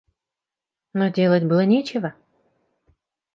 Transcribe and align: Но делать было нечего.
Но 0.95 1.09
делать 1.09 1.43
было 1.43 1.63
нечего. 1.63 2.15